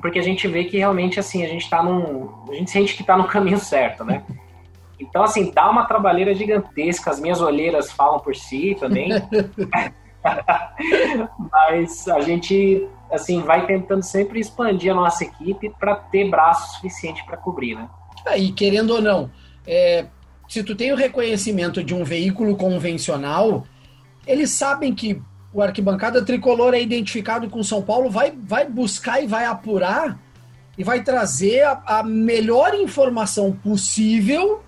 [0.00, 2.44] porque a gente vê que realmente, assim, a gente tá num...
[2.48, 4.22] A gente sente que está no caminho certo, né?
[4.98, 7.10] Então, assim, dá uma trabalheira gigantesca.
[7.10, 9.10] As minhas olheiras falam por si também.
[11.50, 17.24] Mas a gente, assim, vai tentando sempre expandir a nossa equipe para ter braço suficiente
[17.24, 17.88] para cobrir, né?
[18.26, 19.30] Aí, querendo ou não,
[19.66, 20.06] é,
[20.48, 23.66] se tu tem o reconhecimento de um veículo convencional,
[24.26, 25.20] eles sabem que
[25.52, 30.18] o arquibancada tricolor é identificado com São Paulo, vai, vai buscar e vai apurar
[30.76, 34.62] e vai trazer a, a melhor informação possível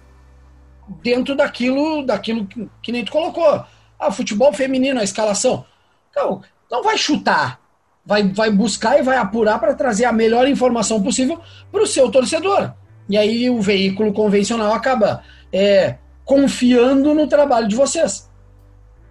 [1.02, 3.64] dentro daquilo, daquilo que, que nem tu colocou.
[3.98, 5.64] Ah, futebol feminino, a escalação.
[6.10, 7.60] Então, não vai chutar.
[8.04, 11.40] Vai, vai buscar e vai apurar para trazer a melhor informação possível
[11.72, 12.74] para o seu torcedor.
[13.08, 18.30] E aí o veículo convencional acaba é, confiando no trabalho de vocês.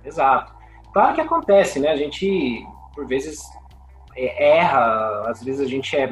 [0.03, 0.53] Exato.
[0.91, 1.89] Claro que acontece, né?
[1.89, 3.41] A gente, por vezes,
[4.15, 6.09] é, erra, às vezes a gente é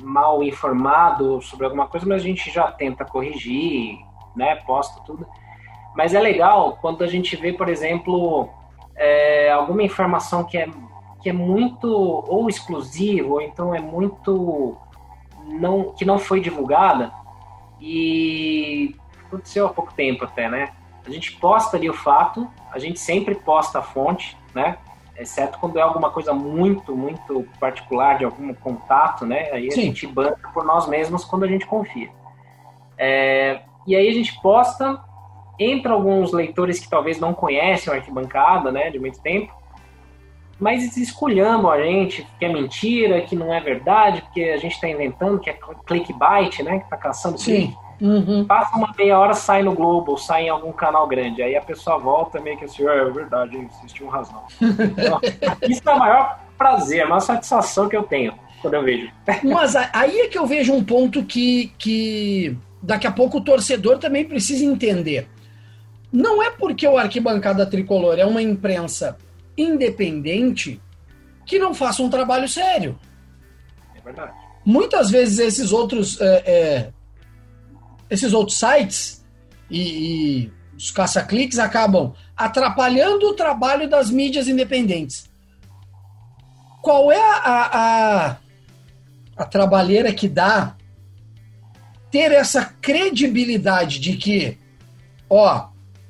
[0.00, 3.98] mal informado sobre alguma coisa, mas a gente já tenta corrigir,
[4.34, 4.56] né?
[4.66, 5.26] Posta tudo.
[5.96, 8.48] Mas é legal quando a gente vê, por exemplo,
[8.96, 10.68] é, alguma informação que é,
[11.20, 14.76] que é muito ou exclusiva, ou então é muito
[15.48, 17.12] não, que não foi divulgada
[17.80, 18.94] e
[19.26, 20.72] aconteceu há pouco tempo até, né?
[21.06, 24.78] A gente posta ali o fato, a gente sempre posta a fonte, né?
[25.16, 29.50] Exceto quando é alguma coisa muito, muito particular de algum contato, né?
[29.52, 29.80] Aí Sim.
[29.80, 32.10] a gente banca por nós mesmos quando a gente confia.
[32.96, 35.00] É, e aí a gente posta,
[35.58, 39.52] entra alguns leitores que talvez não conhecem o arquibancada, né, de muito tempo,
[40.58, 44.88] mas escolhendo a gente que é mentira, que não é verdade, porque a gente está
[44.88, 47.74] inventando, que é clickbait, né, que está caçando Sim.
[48.00, 48.44] Uhum.
[48.44, 51.42] Passa uma meia hora, sai no Globo, sai em algum canal grande.
[51.42, 54.44] Aí a pessoa volta meio que assim, é, é verdade, vocês tinham razão.
[54.60, 55.20] Então,
[55.68, 59.10] isso é o maior prazer, a maior satisfação que eu tenho quando eu vejo.
[59.44, 63.98] Mas aí é que eu vejo um ponto que, que daqui a pouco o torcedor
[63.98, 65.28] também precisa entender.
[66.12, 69.18] Não é porque o Arquibancada Tricolor é uma imprensa
[69.58, 70.80] independente
[71.44, 72.98] que não faça um trabalho sério.
[73.94, 74.32] É verdade.
[74.64, 76.92] Muitas vezes esses outros, é, é,
[78.08, 79.24] esses outros sites
[79.70, 79.80] e,
[80.44, 85.28] e os caça-cliques acabam atrapalhando o trabalho das mídias independentes.
[86.82, 88.36] Qual é a, a,
[89.36, 90.76] a trabalheira que dá
[92.10, 94.58] ter essa credibilidade de que,
[95.28, 95.68] ó,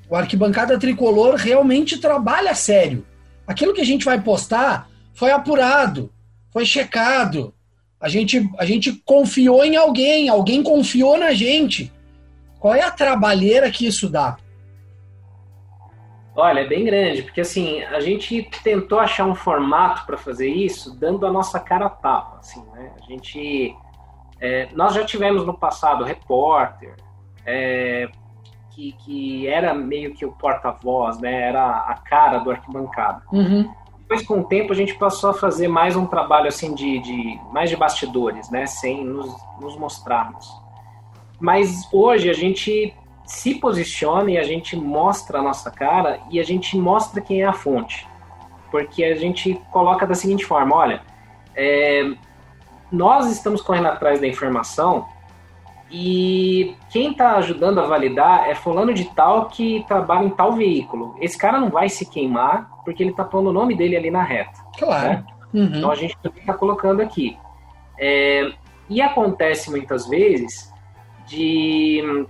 [0.09, 3.07] o arquibancada tricolor realmente trabalha sério.
[3.49, 6.13] Aquilo que a gente vai postar foi apurado,
[6.53, 7.55] foi checado.
[7.99, 11.91] A gente, a gente confiou em alguém, alguém confiou na gente.
[12.61, 14.37] Qual é a trabalheira que isso dá?
[16.37, 20.97] Olha, é bem grande, porque assim, a gente tentou achar um formato para fazer isso,
[20.97, 22.93] dando a nossa cara a tapa, assim, né?
[23.03, 23.75] A gente
[24.41, 26.95] é, nós já tivemos no passado repórter,
[27.45, 28.09] é,
[28.79, 31.49] que, que era meio que o porta-voz, né?
[31.49, 33.23] Era a cara do arquibancada.
[33.33, 33.69] Uhum.
[34.03, 37.41] Depois, com o tempo, a gente passou a fazer mais um trabalho assim de, de
[37.53, 38.67] mais de bastidores, né?
[38.67, 40.49] Sem nos, nos mostrarmos.
[41.41, 46.45] Mas hoje a gente se posiciona e a gente mostra a nossa cara e a
[46.45, 48.07] gente mostra quem é a fonte.
[48.71, 51.03] porque a gente coloca da seguinte forma: olha,
[51.57, 52.13] é,
[52.93, 55.05] nós estamos correndo atrás da informação
[55.91, 61.17] e quem está ajudando a validar é fulano de tal que trabalha em tal veículo.
[61.21, 64.23] Esse cara não vai se queimar porque ele está pondo o nome dele ali na
[64.23, 64.59] reta.
[64.79, 65.09] Claro.
[65.09, 65.25] Né?
[65.55, 65.73] Uhum.
[65.75, 67.39] Então a gente está colocando aqui.
[67.99, 68.53] É,
[68.89, 70.73] e acontece muitas vezes
[71.27, 72.27] de,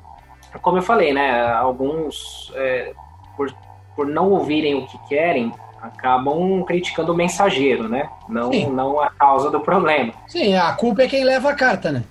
[0.62, 2.92] como eu falei, né, alguns é,
[3.36, 3.52] por,
[3.94, 8.08] por não ouvirem o que querem acabam criticando o mensageiro, né?
[8.28, 10.12] Não, não a causa do problema.
[10.26, 12.02] Sim, a culpa é quem leva a carta, né?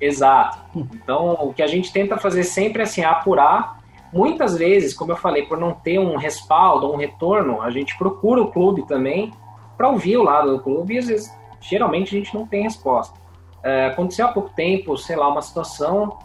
[0.00, 0.58] Exato.
[0.74, 3.82] Então, o que a gente tenta fazer sempre é assim, apurar.
[4.12, 8.40] Muitas vezes, como eu falei, por não ter um respaldo, um retorno, a gente procura
[8.40, 9.32] o clube também
[9.76, 13.18] para ouvir o lado do clube e às vezes, geralmente, a gente não tem resposta.
[13.62, 16.18] É, aconteceu há pouco tempo, sei lá, uma situação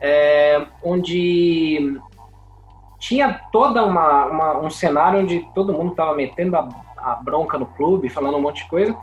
[0.00, 2.00] é, onde
[2.98, 7.66] tinha toda uma, uma, um cenário onde todo mundo estava metendo a, a, bronca no
[7.66, 8.96] clube, falando um monte de coisa.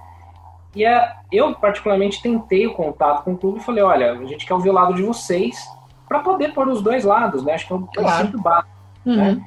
[0.76, 4.46] E é, eu, particularmente, tentei o contato com o clube e falei: olha, a gente
[4.46, 5.68] quer ouvir o lado de vocês
[6.08, 7.54] para poder pôr os dois lados, né?
[7.54, 8.18] Acho que é um claro.
[8.18, 8.70] princípio básico.
[9.06, 9.16] Uhum.
[9.16, 9.46] Né?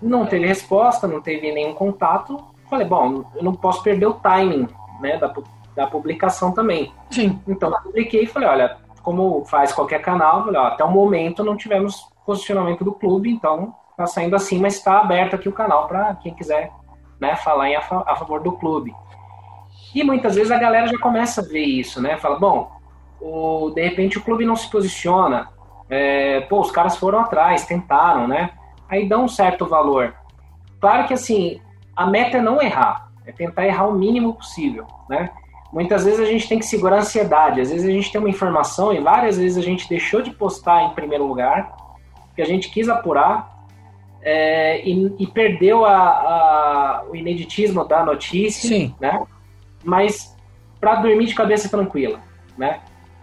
[0.00, 2.42] Não teve resposta, não teve nenhum contato.
[2.70, 4.66] Falei: bom, eu não posso perder o timing
[5.00, 5.32] né, da,
[5.74, 6.92] da publicação também.
[7.10, 7.38] Sim.
[7.46, 11.56] Então, publiquei e falei: olha, como faz qualquer canal, falei, ó, até o momento não
[11.56, 16.14] tivemos posicionamento do clube, então está saindo assim, mas está aberto aqui o canal para
[16.16, 16.72] quem quiser
[17.20, 18.92] né, falar em a, a, favor do clube.
[19.94, 22.16] E muitas vezes a galera já começa a ver isso, né?
[22.16, 22.70] Fala, bom,
[23.20, 25.48] o, de repente o clube não se posiciona,
[25.88, 28.50] é, pô, os caras foram atrás, tentaram, né?
[28.88, 30.14] Aí dá um certo valor.
[30.80, 31.60] Claro que assim,
[31.94, 35.30] a meta é não errar, é tentar errar o mínimo possível, né?
[35.72, 38.30] Muitas vezes a gente tem que segurar a ansiedade, às vezes a gente tem uma
[38.30, 41.74] informação e várias vezes a gente deixou de postar em primeiro lugar
[42.34, 43.56] que a gente quis apurar
[44.22, 48.94] é, e, e, perdeu a, a, o ineditismo da notícia, Sim.
[49.00, 49.24] né?
[49.86, 50.36] Mas
[50.80, 52.20] para dormir de cabeça tranquila,
[52.58, 52.80] né?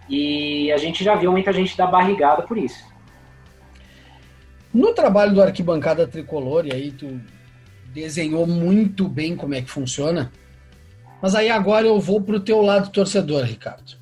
[0.10, 2.84] E a gente já viu muita gente dar barrigada por isso.
[4.74, 7.22] No trabalho do Arquibancada Tricolor, e aí tu
[7.94, 10.32] desenhou muito bem como é que funciona,
[11.22, 13.96] mas aí agora eu vou pro teu lado torcedor, Ricardo.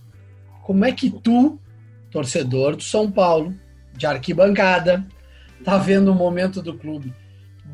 [0.63, 1.59] Como é que tu,
[2.09, 3.53] torcedor do São Paulo,
[3.93, 5.05] de arquibancada,
[5.63, 7.13] tá vendo o momento do clube.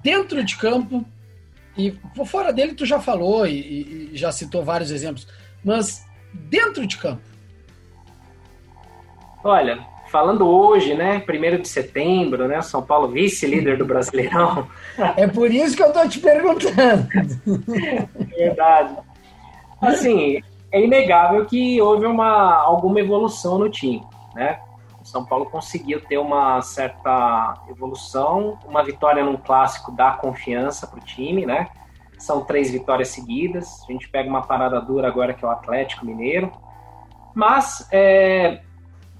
[0.01, 1.05] Dentro de campo,
[1.77, 5.27] e fora dele tu já falou e, e já citou vários exemplos,
[5.63, 7.21] mas dentro de campo.
[9.43, 14.67] Olha, falando hoje, né, primeiro de setembro, né, São Paulo vice-líder do Brasileirão.
[15.15, 17.07] É por isso que eu tô te perguntando.
[18.35, 18.97] Verdade.
[19.79, 24.59] Assim, é inegável que houve uma alguma evolução no time, né?
[25.07, 31.03] São Paulo conseguiu ter uma certa evolução, uma vitória num clássico dá confiança para o
[31.03, 31.69] time, né?
[32.17, 33.83] São três vitórias seguidas.
[33.87, 36.51] A gente pega uma parada dura agora que é o Atlético Mineiro.
[37.33, 38.61] Mas é,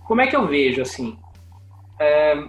[0.06, 1.18] como é que eu vejo assim?
[2.00, 2.44] É,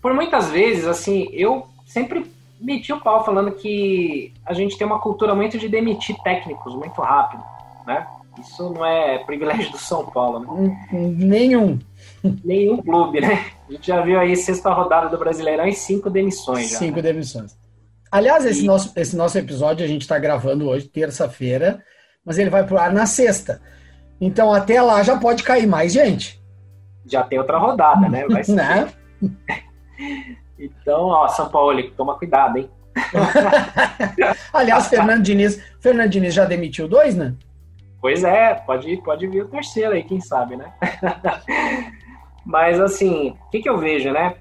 [0.00, 5.00] por muitas vezes, assim, eu sempre meti o pau falando que a gente tem uma
[5.00, 7.44] cultura muito de demitir técnicos muito rápido,
[7.86, 8.06] né?
[8.38, 10.86] Isso não é privilégio do São Paulo, né?
[10.92, 11.78] Nenhum.
[12.44, 13.46] Nenhum clube, né?
[13.68, 16.78] A gente já viu aí sexta rodada do Brasileirão e cinco demissões já.
[16.78, 17.02] Cinco né?
[17.02, 17.56] demissões.
[18.10, 18.66] Aliás, esse, e...
[18.66, 21.82] nosso, esse nosso episódio a gente está gravando hoje, terça-feira,
[22.24, 23.60] mas ele vai pro ar na sexta.
[24.20, 26.42] Então até lá já pode cair mais gente.
[27.06, 28.26] Já tem outra rodada, né?
[28.28, 28.54] Vai ser.
[28.54, 28.88] né?
[30.58, 32.70] então, ó, São Paulo, toma cuidado, hein?
[34.52, 37.34] Aliás, Fernando Diniz, Fernando Diniz já demitiu dois, né?
[38.00, 40.72] Pois é, pode, pode vir o terceiro aí, quem sabe, né?
[42.48, 44.36] Mas assim, o que, que eu vejo, né?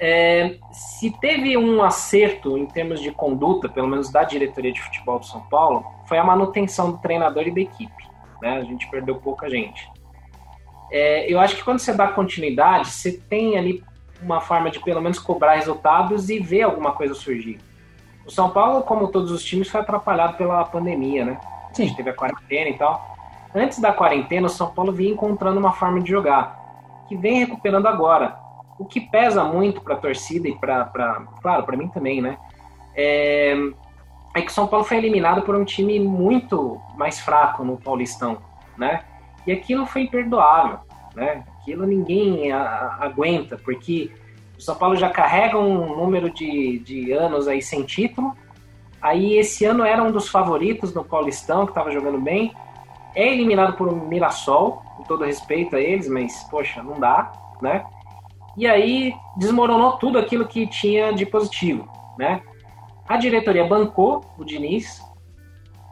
[0.00, 5.18] É, se teve um acerto em termos de conduta, pelo menos da diretoria de futebol
[5.18, 8.08] do São Paulo, foi a manutenção do treinador e da equipe.
[8.40, 8.58] Né?
[8.58, 9.90] A gente perdeu pouca gente.
[10.88, 13.82] É, eu acho que quando você dá continuidade, você tem ali
[14.22, 17.58] uma forma de pelo menos cobrar resultados e ver alguma coisa surgir.
[18.24, 21.40] O São Paulo, como todos os times, foi atrapalhado pela pandemia, né?
[21.72, 21.82] Sim.
[21.82, 23.16] A gente teve a quarentena e tal.
[23.52, 26.61] Antes da quarentena, o São Paulo vinha encontrando uma forma de jogar,
[27.12, 28.36] que vem recuperando agora.
[28.78, 30.84] O que pesa muito para a torcida e para,
[31.42, 32.38] claro, para mim também, né?
[32.94, 33.54] É,
[34.34, 38.38] é que o São Paulo foi eliminado por um time muito mais fraco no Paulistão,
[38.76, 39.04] né?
[39.46, 40.78] E aquilo foi imperdoável,
[41.14, 41.44] né?
[41.60, 44.10] Aquilo ninguém a, a, aguenta, porque
[44.56, 48.34] o São Paulo já carrega um número de, de anos aí sem título,
[49.02, 52.54] Aí esse ano era um dos favoritos no Paulistão, que estava jogando bem.
[53.16, 57.84] É eliminado por um Mirassol, com todo respeito a eles, mas, poxa, não dá, né?
[58.56, 61.88] E aí desmoronou tudo aquilo que tinha de positivo,
[62.18, 62.42] né?
[63.08, 65.02] A diretoria bancou o Diniz.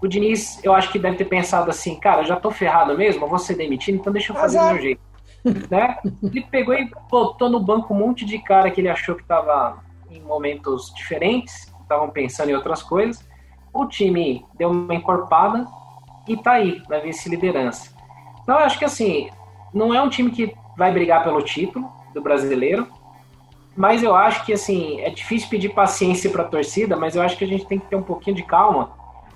[0.03, 3.39] O Diniz, eu acho que deve ter pensado assim, cara, já tô ferrado mesmo, vou
[3.39, 4.69] ser demitido, então deixa eu fazer Azar.
[4.71, 5.01] do meu jeito.
[5.71, 5.99] né?
[6.23, 9.83] Ele pegou e botou no banco um monte de cara que ele achou que estava
[10.11, 13.27] em momentos diferentes, estavam pensando em outras coisas.
[13.73, 15.67] O time deu uma encorpada
[16.29, 18.00] e tá aí, na vice-liderança.
[18.51, 19.31] Então eu acho que assim,
[19.73, 22.89] não é um time que vai brigar pelo título do brasileiro,
[23.77, 27.37] mas eu acho que assim, é difícil pedir paciência para a torcida, mas eu acho
[27.37, 28.91] que a gente tem que ter um pouquinho de calma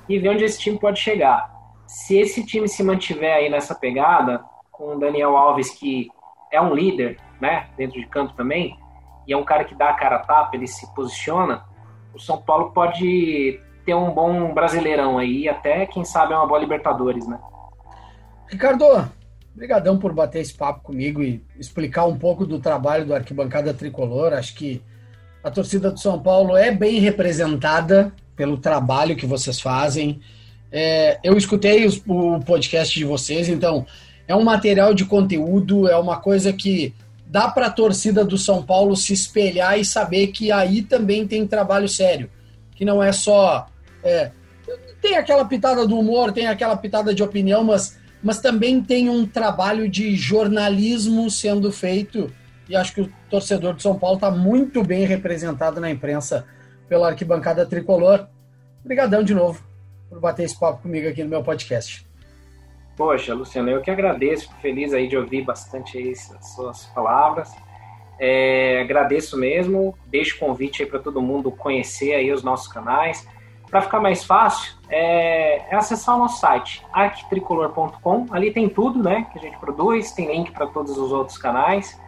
[0.08, 1.48] e ver onde esse time pode chegar.
[1.86, 6.10] Se esse time se mantiver aí nessa pegada, com o Daniel Alves, que
[6.50, 8.76] é um líder, né, dentro de campo também,
[9.28, 11.64] e é um cara que dá a cara a tapa, ele se posiciona,
[12.12, 17.28] o São Paulo pode ter um bom brasileirão aí, até, quem sabe, uma boa Libertadores,
[17.28, 17.38] né?
[18.48, 18.84] Ricardo,
[19.54, 24.32] Obrigadão por bater esse papo comigo e explicar um pouco do trabalho do Arquibancada Tricolor.
[24.32, 24.82] Acho que
[25.44, 30.20] a torcida do São Paulo é bem representada pelo trabalho que vocês fazem.
[30.72, 33.86] É, eu escutei os, o podcast de vocês, então
[34.26, 36.92] é um material de conteúdo, é uma coisa que
[37.24, 41.46] dá para a torcida do São Paulo se espelhar e saber que aí também tem
[41.46, 42.28] trabalho sério,
[42.74, 43.68] que não é só
[44.02, 44.32] é,
[45.00, 49.26] tem aquela pitada do humor, tem aquela pitada de opinião, mas mas também tem um
[49.26, 52.32] trabalho de jornalismo sendo feito
[52.66, 56.46] e acho que o torcedor de São Paulo está muito bem representado na imprensa
[56.88, 58.26] pela arquibancada tricolor.
[58.82, 59.62] Obrigadão de novo
[60.08, 62.06] por bater esse papo comigo aqui no meu podcast.
[62.96, 67.50] Poxa, Luciano, eu que agradeço, feliz aí de ouvir bastante as suas palavras.
[68.18, 73.26] É, agradeço mesmo, deixo o convite aí para todo mundo conhecer aí os nossos canais.
[73.74, 78.26] Para ficar mais fácil, é, é, acessar o nosso site, arquitricolor.com.
[78.30, 82.00] Ali tem tudo né, que a gente produz, tem link para todos os outros canais.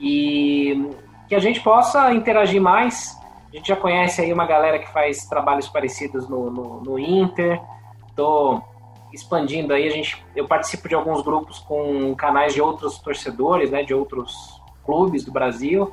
[0.00, 0.88] E
[1.28, 3.20] que a gente possa interagir mais.
[3.52, 7.60] A gente já conhece aí uma galera que faz trabalhos parecidos no, no, no Inter.
[8.08, 8.64] Estou
[9.12, 13.82] expandindo aí, a gente, eu participo de alguns grupos com canais de outros torcedores, né,
[13.82, 15.92] de outros clubes do Brasil.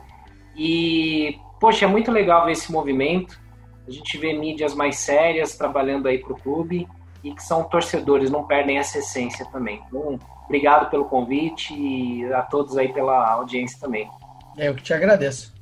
[0.56, 3.42] E, poxa, é muito legal ver esse movimento
[3.88, 6.88] a gente vê mídias mais sérias trabalhando aí para o clube
[7.24, 9.82] e que são torcedores, não perdem essa essência também.
[9.88, 14.10] Então, obrigado pelo convite e a todos aí pela audiência também.
[14.58, 15.54] É eu que te agradeço.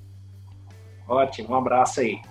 [1.08, 2.22] Ótimo, um abraço aí.